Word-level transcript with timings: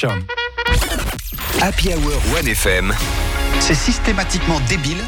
Coluche. 0.00 0.14
Happy 1.62 1.88
Hour 1.88 2.20
1FM, 2.42 2.92
C'est 3.60 3.74
systématiquement 3.74 4.60
débile, 4.68 4.98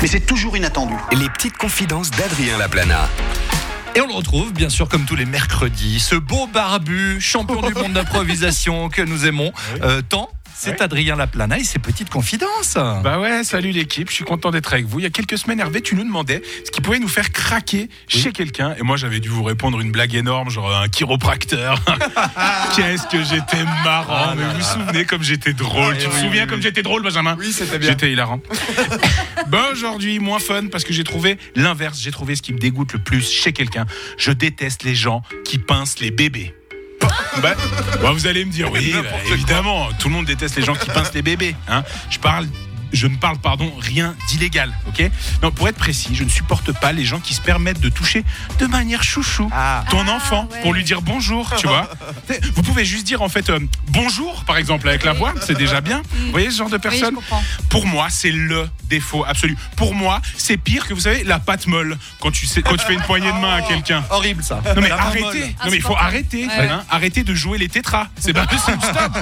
mais 0.00 0.08
c'est 0.08 0.20
toujours 0.20 0.56
inattendu. 0.56 0.94
les 1.12 1.28
petites 1.28 1.56
confidences 1.56 2.10
d'Adrien 2.10 2.58
Laplana. 2.58 3.08
Et 3.94 4.00
on 4.00 4.06
le 4.06 4.14
retrouve, 4.14 4.52
bien 4.52 4.68
sûr, 4.68 4.88
comme 4.88 5.04
tous 5.04 5.16
les 5.16 5.26
mercredis, 5.26 6.00
ce 6.00 6.14
beau 6.14 6.46
barbu, 6.46 7.20
champion 7.20 7.60
du 7.60 7.74
monde 7.74 7.92
d'improvisation 7.92 8.88
que 8.88 9.02
nous 9.02 9.26
aimons 9.26 9.52
euh, 9.82 10.00
tant. 10.08 10.30
C'est 10.54 10.70
Oui. 10.72 10.76
Adrien 10.80 11.16
Laplana 11.16 11.58
et 11.58 11.64
ses 11.64 11.78
petites 11.78 12.10
confidences. 12.10 12.74
Bah 12.74 13.18
ouais, 13.20 13.44
salut 13.44 13.70
l'équipe, 13.70 14.08
je 14.10 14.14
suis 14.14 14.24
content 14.24 14.50
d'être 14.50 14.72
avec 14.72 14.86
vous. 14.86 15.00
Il 15.00 15.02
y 15.02 15.06
a 15.06 15.10
quelques 15.10 15.38
semaines, 15.38 15.60
Hervé, 15.60 15.80
tu 15.80 15.94
nous 15.94 16.04
demandais 16.04 16.42
ce 16.64 16.70
qui 16.70 16.80
pouvait 16.80 16.98
nous 16.98 17.08
faire 17.08 17.30
craquer 17.32 17.88
chez 18.08 18.32
quelqu'un. 18.32 18.74
Et 18.78 18.82
moi, 18.82 18.96
j'avais 18.96 19.20
dû 19.20 19.28
vous 19.28 19.42
répondre 19.42 19.80
une 19.80 19.92
blague 19.92 20.14
énorme, 20.14 20.50
genre 20.50 20.74
un 20.74 20.88
chiropracteur. 20.88 21.80
Qu'est-ce 22.76 23.06
que 23.08 23.22
j'étais 23.22 23.64
marrant. 23.84 24.34
mais 24.36 24.44
vous 24.44 24.58
vous 24.58 24.62
souvenez 24.62 25.04
comme 25.04 25.22
j'étais 25.22 25.52
drôle. 25.52 25.96
tu 25.98 26.08
te 26.08 26.14
souviens 26.14 26.46
comme 26.46 26.62
j'étais 26.62 26.82
drôle, 26.82 27.02
Benjamin 27.02 27.36
Oui, 27.38 27.52
c'était 27.52 27.78
bien. 27.78 27.90
J'étais 27.90 28.12
hilarant. 28.12 28.40
bah 29.48 29.68
aujourd'hui, 29.72 30.18
moins 30.18 30.38
fun 30.38 30.66
parce 30.70 30.84
que 30.84 30.92
j'ai 30.92 31.04
trouvé 31.04 31.38
l'inverse. 31.54 32.00
J'ai 32.00 32.10
trouvé 32.10 32.36
ce 32.36 32.42
qui 32.42 32.52
me 32.52 32.58
dégoûte 32.58 32.92
le 32.92 32.98
plus 32.98 33.30
chez 33.30 33.52
quelqu'un. 33.52 33.86
Je 34.18 34.32
déteste 34.32 34.82
les 34.84 34.94
gens 34.94 35.22
qui 35.44 35.58
pincent 35.58 36.00
les 36.00 36.10
bébés. 36.10 36.54
Bah, 37.40 37.54
bah, 38.02 38.12
vous 38.12 38.26
allez 38.26 38.44
me 38.44 38.50
dire, 38.50 38.70
oui, 38.72 38.92
bah, 38.94 39.08
évidemment, 39.32 39.88
tout 39.98 40.08
le 40.08 40.14
monde 40.14 40.26
déteste 40.26 40.56
les 40.56 40.62
gens 40.62 40.74
qui 40.74 40.90
pincent 40.90 41.14
les 41.14 41.22
bébés. 41.22 41.56
Hein. 41.68 41.82
Je 42.10 42.18
parle. 42.18 42.46
Je 42.92 43.06
ne 43.06 43.16
parle, 43.16 43.38
pardon, 43.38 43.72
rien 43.78 44.14
d'illégal, 44.28 44.72
ok? 44.88 45.10
Non, 45.42 45.50
pour 45.50 45.68
être 45.68 45.76
précis, 45.76 46.10
je 46.14 46.24
ne 46.24 46.28
supporte 46.28 46.72
pas 46.78 46.92
les 46.92 47.04
gens 47.04 47.20
qui 47.20 47.34
se 47.34 47.40
permettent 47.40 47.80
de 47.80 47.88
toucher 47.88 48.24
de 48.58 48.66
manière 48.66 49.02
chouchou 49.02 49.50
ton 49.90 50.06
enfant 50.08 50.48
pour 50.62 50.74
lui 50.74 50.84
dire 50.84 51.00
bonjour, 51.02 51.50
tu 51.56 51.66
vois 51.66 51.88
Vous 52.54 52.62
pouvez 52.62 52.84
juste 52.84 53.06
dire 53.06 53.22
en 53.22 53.28
fait 53.28 53.48
euh, 53.50 53.58
bonjour, 53.88 54.44
par 54.44 54.56
exemple, 54.58 54.88
avec 54.88 55.04
la 55.04 55.12
voix, 55.12 55.32
c'est 55.40 55.56
déjà 55.56 55.80
bien. 55.80 56.02
Vous 56.26 56.30
voyez 56.32 56.50
ce 56.50 56.58
genre 56.58 56.70
de 56.70 56.76
personne? 56.76 57.16
pour 57.68 57.86
moi, 57.86 58.08
c'est 58.10 58.30
le 58.30 58.68
défaut 58.88 59.24
absolu. 59.26 59.56
Pour 59.76 59.94
moi, 59.94 60.20
c'est 60.36 60.56
pire 60.56 60.86
que 60.86 60.94
vous 60.94 61.00
savez 61.00 61.24
la 61.24 61.38
patte 61.38 61.66
molle 61.66 61.96
quand 62.20 62.30
tu 62.30 62.46
sais 62.46 62.62
quand 62.62 62.76
tu 62.76 62.84
fais 62.86 62.94
une 62.94 63.02
poignée 63.02 63.32
de 63.32 63.38
main 63.38 63.54
à 63.56 63.62
quelqu'un. 63.62 64.04
Horrible 64.10 64.42
ça. 64.42 64.60
Non 64.76 64.82
mais 64.82 64.88
La 64.90 65.00
arrêtez. 65.00 65.56
Non 65.64 65.70
mais 65.70 65.76
il 65.76 65.82
faut 65.82 65.96
arrêter. 65.96 66.46
Ouais. 66.46 66.68
hein. 66.68 66.84
Arrêtez 66.90 67.24
de 67.24 67.34
jouer 67.34 67.56
les 67.58 67.68
tétras. 67.68 68.08
C'est 68.18 68.32
pas 68.34 68.46
possible. 68.46 68.78
Stop. 68.82 69.18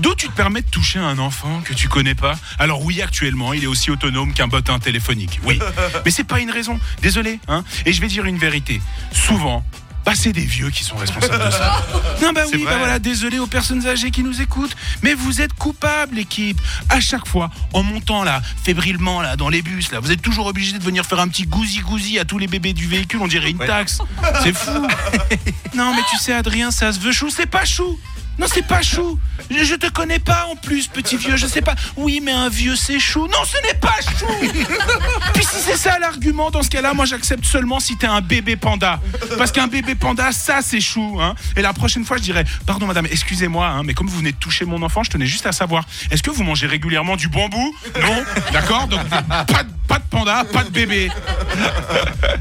D'où 0.00 0.14
tu 0.14 0.28
te 0.28 0.32
permets 0.32 0.62
de 0.62 0.70
toucher 0.70 0.98
un 0.98 1.18
enfant 1.18 1.60
que 1.64 1.74
tu 1.74 1.88
connais 1.88 2.14
pas? 2.14 2.34
Alors 2.58 2.82
oui, 2.84 3.02
actuellement, 3.02 3.52
il 3.52 3.64
est 3.64 3.68
aussi 3.68 3.90
autonome 3.90 4.32
qu'un 4.32 4.48
bottin 4.48 4.78
téléphonique. 4.78 5.40
Oui, 5.44 5.58
mais 6.04 6.10
c'est 6.10 6.24
pas 6.24 6.40
une 6.40 6.50
raison. 6.50 6.78
Désolé. 7.02 7.40
Hein. 7.48 7.64
Et 7.86 7.92
je 7.92 8.00
vais 8.00 8.08
dire 8.08 8.24
une 8.24 8.38
vérité. 8.38 8.80
Souvent. 9.12 9.64
Bah, 10.04 10.12
c'est 10.14 10.32
des 10.32 10.44
vieux 10.44 10.68
qui 10.68 10.84
sont 10.84 10.96
responsables 10.96 11.46
de 11.46 11.50
ça. 11.50 11.82
Non, 12.22 12.32
bah 12.32 12.42
oui, 12.52 12.64
bah 12.64 12.76
voilà, 12.78 12.98
désolé 12.98 13.38
aux 13.38 13.46
personnes 13.46 13.86
âgées 13.86 14.10
qui 14.10 14.22
nous 14.22 14.40
écoutent, 14.40 14.74
mais 15.02 15.14
vous 15.14 15.40
êtes 15.40 15.52
coupables, 15.52 16.14
l'équipe. 16.14 16.58
À 16.88 17.00
chaque 17.00 17.26
fois, 17.26 17.50
en 17.72 17.82
montant 17.82 18.22
là, 18.22 18.40
fébrilement 18.62 19.20
là, 19.20 19.36
dans 19.36 19.48
les 19.48 19.62
bus, 19.62 19.90
là, 19.92 20.00
vous 20.00 20.10
êtes 20.12 20.22
toujours 20.22 20.46
obligé 20.46 20.78
de 20.78 20.82
venir 20.82 21.04
faire 21.04 21.20
un 21.20 21.28
petit 21.28 21.44
gousi-gousi 21.44 22.18
à 22.18 22.24
tous 22.24 22.38
les 22.38 22.46
bébés 22.46 22.72
du 22.72 22.86
véhicule, 22.86 23.20
on 23.20 23.26
dirait 23.26 23.50
une 23.50 23.58
taxe. 23.58 23.98
C'est 24.42 24.54
fou. 24.56 24.86
Non, 25.74 25.92
mais 25.94 26.02
tu 26.08 26.16
sais, 26.18 26.32
Adrien, 26.32 26.70
ça 26.70 26.92
se 26.92 27.00
veut 27.00 27.10
chou, 27.10 27.30
c'est 27.30 27.46
pas 27.46 27.64
chou. 27.64 27.98
Non, 28.38 28.46
c'est 28.52 28.66
pas 28.66 28.82
chou. 28.82 29.18
Je, 29.50 29.64
je 29.64 29.74
te 29.74 29.88
connais 29.90 30.18
pas 30.18 30.46
en 30.50 30.56
plus, 30.56 30.88
petit 30.88 31.16
vieux, 31.16 31.36
je 31.36 31.46
sais 31.46 31.60
pas. 31.62 31.74
Oui, 31.96 32.20
mais 32.22 32.32
un 32.32 32.48
vieux, 32.48 32.76
c'est 32.76 32.98
chou. 32.98 33.26
Non, 33.28 33.38
ce 33.44 33.56
n'est 33.66 33.78
pas 33.78 33.94
chou. 34.18 34.26
Puis 35.34 35.44
si 35.44 35.60
c'est 35.60 35.76
ça 35.76 35.98
l'argument, 35.98 36.50
dans 36.50 36.62
ce 36.62 36.70
cas-là, 36.70 36.94
moi 36.94 37.04
j'accepte 37.04 37.44
seulement 37.44 37.80
si 37.80 37.96
t'es 37.96 38.06
un 38.06 38.20
bébé 38.20 38.56
panda. 38.56 39.00
Parce 39.38 39.52
qu'un 39.52 39.66
bébé 39.66 39.94
panda, 39.94 40.32
ça 40.32 40.60
c'est 40.62 40.80
chou. 40.80 41.18
Hein. 41.20 41.34
Et 41.56 41.62
la 41.62 41.72
prochaine 41.72 42.04
fois, 42.04 42.16
je 42.16 42.22
dirais, 42.22 42.44
pardon 42.66 42.86
madame, 42.86 43.06
excusez-moi, 43.10 43.66
hein, 43.66 43.82
mais 43.84 43.94
comme 43.94 44.08
vous 44.08 44.18
venez 44.18 44.32
de 44.32 44.36
toucher 44.38 44.64
mon 44.64 44.82
enfant, 44.82 45.02
je 45.02 45.10
tenais 45.10 45.26
juste 45.26 45.46
à 45.46 45.52
savoir, 45.52 45.84
est-ce 46.10 46.22
que 46.22 46.30
vous 46.30 46.42
mangez 46.42 46.66
régulièrement 46.66 47.16
du 47.16 47.28
bambou? 47.28 47.74
Non 48.02 48.24
D'accord? 48.52 48.88
Donc 48.88 49.00
pas 49.08 49.62
de, 49.62 49.70
pas 49.86 49.98
de 49.98 50.04
panda, 50.10 50.44
pas 50.52 50.64
de 50.64 50.70
bébé. 50.70 51.10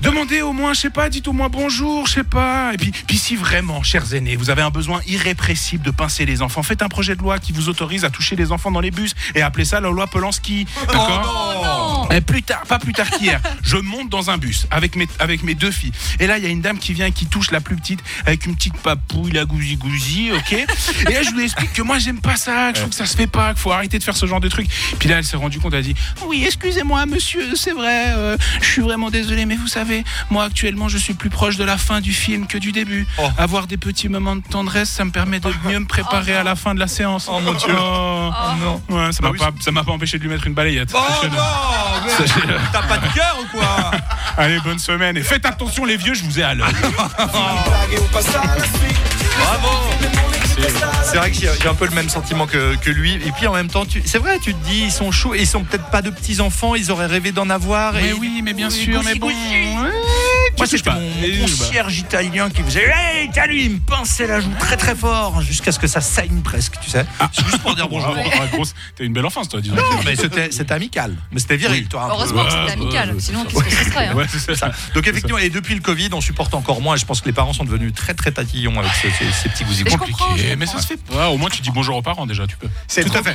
Demandez 0.02 0.42
au 0.42 0.54
moins, 0.54 0.74
je 0.74 0.82
sais 0.82 0.90
pas, 0.90 1.10
dites 1.10 1.28
au 1.28 1.34
moins 1.34 1.50
bonjour, 1.50 2.08
je 2.08 2.14
sais 2.14 2.24
pas. 2.24 2.74
Et 2.74 2.78
puis, 2.78 2.92
puis 2.92 3.18
si 3.18 3.36
vraiment, 3.36 3.84
chers 3.84 4.14
aînés, 4.14 4.36
vous 4.36 4.50
avez 4.50 4.62
un 4.62 4.70
besoin 4.70 5.02
irrépressible 5.08 5.84
de 5.84 5.92
pincer 5.92 6.26
les 6.26 6.42
enfants, 6.42 6.64
faites 6.64 6.82
un 6.82 6.90
projet 6.90 7.16
de 7.16 7.22
loi 7.22 7.40
qui 7.40 7.52
vous 7.52 7.70
autorise 7.70 8.06
à 8.06 8.10
toucher 8.10 8.36
les 8.36 8.52
enfants 8.52 8.72
dans 8.72 8.82
les 8.82 8.92
bus 8.92 9.14
et 9.36 9.42
appelez 9.42 9.66
ça 9.66 9.80
la 9.80 9.90
loi 9.90 10.08
Polanski. 10.08 10.66
D'accord 10.88 11.83
et 12.12 12.22
plus 12.22 12.44
tard, 12.44 12.64
pas 12.68 12.80
plus 12.80 12.94
tard 12.94 13.10
qu'hier, 13.10 13.40
je 13.64 13.78
monte 13.78 14.10
dans 14.10 14.30
un 14.30 14.38
bus 14.38 14.68
avec 14.72 14.96
mes, 14.96 15.08
avec 15.20 15.44
mes 15.44 15.56
deux 15.56 15.72
filles. 15.72 15.92
Et 16.20 16.28
là, 16.28 16.38
il 16.38 16.44
y 16.44 16.48
a 16.48 16.50
une 16.50 16.62
dame 16.62 16.78
qui 16.78 16.94
vient 16.94 17.08
et 17.08 17.12
qui 17.12 17.26
touche 17.26 17.52
la 17.52 17.62
plus 17.62 17.76
petite 17.76 18.00
avec 18.26 18.46
une 18.46 18.56
petite 18.56 18.78
papouille, 18.78 19.32
la 19.32 19.46
gousi 19.46 19.78
gousi, 19.78 20.32
ok? 20.32 20.54
Et 20.54 21.14
là, 21.14 21.24
je 21.24 21.32
lui 21.32 21.44
explique 21.44 21.74
que 21.74 21.82
moi, 21.82 22.00
j'aime 22.00 22.20
pas 22.20 22.36
ça, 22.36 22.72
que 22.72 22.78
je 22.78 22.82
trouve 22.82 22.90
que 22.90 22.96
ça 22.96 23.06
se 23.06 23.16
fait 23.16 23.28
pas, 23.28 23.54
qu'il 23.54 23.62
faut 23.62 23.72
arrêter 23.72 24.00
de 24.00 24.04
faire 24.04 24.18
ce 24.18 24.26
genre 24.26 24.40
de 24.40 24.50
truc. 24.50 24.68
Puis 25.00 25.10
là, 25.10 25.18
elle 25.18 25.24
s'est 25.24 25.38
rendue 25.38 25.60
compte, 25.60 25.74
elle 25.74 25.80
a 25.80 25.84
dit 25.84 25.96
Oui, 26.28 26.44
excusez-moi, 26.46 27.06
monsieur, 27.06 27.56
c'est 27.56 27.72
vrai, 27.72 28.14
euh, 28.16 28.38
je 28.62 28.68
suis 28.68 28.82
vraiment 28.82 29.10
désolé, 29.10 29.46
mais 29.46 29.56
vous 29.56 29.68
savez, 29.68 30.04
moi, 30.30 30.46
actuellement, 30.46 30.90
je 30.90 30.98
suis 30.98 31.14
plus 31.14 31.30
proche 31.30 31.58
de 31.58 31.64
la 31.64 31.78
fin 31.78 32.02
du 32.02 32.14
film 32.14 32.48
que 32.48 32.58
du 32.58 32.72
début. 32.72 33.08
Oh. 33.18 33.28
Avoir 33.38 33.68
des 33.68 33.78
petits 33.78 34.10
moments 34.10 34.36
de 34.36 34.44
tendresse, 34.44 34.90
ça 34.90 35.06
me 35.06 35.12
permet 35.12 35.40
de 35.40 35.50
mieux 35.68 35.80
me 35.80 35.86
préparer 35.86 36.36
à 36.36 36.44
la 36.44 36.56
fin 36.56 36.74
de 36.74 36.80
la 36.80 36.88
séance. 36.88 37.28
Oh 37.30 37.40
mon 37.40 37.54
dieu 37.54 37.74
non. 37.74 38.82
Ouais, 38.90 39.12
ça 39.12 39.22
m'a 39.22 39.34
pas, 39.34 39.52
ça 39.60 39.72
m'a 39.72 39.84
pas 39.84 39.92
empêché 39.92 40.18
de 40.18 40.24
lui 40.24 40.30
mettre 40.30 40.48
une 40.48 40.54
balayette. 40.54 40.92
Oh 40.94 41.28
non 41.28 41.93
T'as 42.72 42.82
pas 42.84 42.98
de 42.98 43.14
cœur 43.14 43.38
ou 43.42 43.58
quoi 43.58 43.92
Allez, 44.38 44.60
bonne 44.60 44.80
semaine. 44.80 45.18
Et 45.18 45.22
faites 45.24 45.46
attention, 45.46 45.86
les 45.86 45.98
vieux, 45.98 46.14
je 46.14 46.24
vous 46.24 46.40
ai 46.40 46.44
à 46.44 46.54
l'œil. 46.54 46.74
Bravo 49.40 49.70
C'est 51.04 51.18
vrai 51.18 51.32
que 51.32 51.38
j'ai 51.38 51.68
un 51.68 51.74
peu 51.74 51.86
le 51.86 51.92
même 51.96 52.10
sentiment 52.10 52.46
que, 52.48 52.76
que 52.76 52.90
lui. 52.90 53.14
Et 53.16 53.32
puis 53.38 53.48
en 53.48 53.54
même 53.54 53.68
temps, 53.70 53.86
tu- 53.86 54.02
c'est 54.06 54.18
vrai, 54.20 54.40
tu 54.40 54.54
te 54.54 54.66
dis, 54.68 54.84
ils 54.86 54.92
sont 54.92 55.12
chauds, 55.12 55.34
ils 55.36 55.48
sont 55.48 55.64
peut-être 55.64 55.86
pas 55.90 56.02
de 56.02 56.10
petits 56.10 56.42
enfants, 56.42 56.76
ils 56.76 56.92
auraient 56.92 57.06
rêvé 57.08 57.32
d'en 57.32 57.50
avoir. 57.50 57.94
Mais 57.94 58.10
et... 58.10 58.14
oui, 58.14 58.42
mais 58.44 58.54
bien 58.54 58.70
sûr, 58.70 59.02
mais 59.04 59.16
bon. 59.16 59.30
Moi, 60.64 60.68
c'était 60.68 60.90
pas. 60.90 60.96
mon, 60.96 61.02
bah. 61.02 61.42
concierge 61.42 61.98
italien 62.00 62.50
qui 62.50 62.64
faisait 62.64 62.84
Hey, 62.94 63.30
t'as 63.34 63.48
lui, 63.48 63.66
il 63.66 63.72
me 63.72 63.80
pinçait 63.80 64.28
la 64.28 64.40
joue 64.40 64.54
très 64.60 64.78
très 64.78 64.96
fort 64.96 65.42
jusqu'à 65.42 65.72
ce 65.72 65.80
que 65.80 65.88
ça 65.88 66.02
saigne 66.02 66.42
presque, 66.42 66.76
tu 66.82 66.90
sais. 66.90 67.06
C'est 67.32 67.46
juste 67.46 67.60
pour 67.60 67.76
dire 67.76 67.88
bonjour. 67.90 68.16
Ah, 68.18 68.30
ah, 68.42 68.48
grosse, 68.48 68.74
T'as 68.96 69.04
une 69.04 69.14
belle 69.14 69.26
enfance, 69.26 69.50
toi, 69.50 69.62
disons. 69.62 69.76
Non, 69.76 69.82
mais 70.06 70.16
c'était 70.16 70.52
c'était 70.52 70.74
amical. 70.74 71.16
Mais 71.32 71.40
c'était 71.40 71.58
viril, 71.58 71.88
toi. 71.88 72.08
Heureusement 72.10 72.46
que 72.46 72.52
Ouais, 72.54 72.60
c'était 72.70 72.82
amical, 72.82 73.16
sinon 73.20 73.46
qu'est-ce 73.46 73.64
que 73.64 73.72
ce 73.72 73.92
serait 73.92 74.08
hein 74.08 74.16
Ouais, 74.16 74.26
c'est 74.30 74.56
ça. 74.56 74.72
Donc 74.94 75.08
effectivement, 75.08 75.38
et 75.40 75.50
depuis 75.50 75.76
le 75.76 75.82
Covid, 75.82 76.10
on 76.14 76.22
supporte 76.22 76.54
encore 76.54 76.82
moins. 76.82 76.96
Et 76.96 76.98
je 77.00 77.06
pense 77.06 77.22
que 77.22 77.26
les 77.26 77.34
parents 77.34 77.54
sont 77.54 77.64
devenus 77.66 77.94
très 77.94 78.14
très 78.14 78.32
tatillons 78.32 78.78
avec 78.80 78.92
ce- 78.94 79.08
ces, 79.10 79.32
ces 79.32 79.50
petits 79.50 79.64
gousillons. 79.66 79.86
Mais 79.86 79.92
je 79.92 79.98
comprends, 79.98 80.26
je 80.26 80.32
Compliqué, 80.34 80.56
mais 80.56 80.66
ça 80.66 80.80
se 80.80 80.88
fait 80.88 80.98
pas. 80.98 81.30
Au 81.30 81.38
moins, 81.38 81.50
tu 81.50 81.62
dis 81.62 81.72
bonjour 81.72 81.96
aux 81.98 82.02
parents 82.02 82.26
déjà, 82.26 82.46
tu 82.48 82.58
peux. 82.58 82.68
C'est 82.88 83.04
Tout 83.04 83.18
à 83.18 83.24
fait. 83.24 83.34